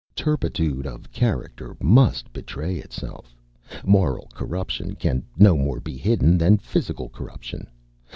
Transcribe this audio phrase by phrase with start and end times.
[0.15, 3.35] Turpitude of character must betray itself.
[3.85, 7.67] Moral corruption can no more be hidden than physical corruption.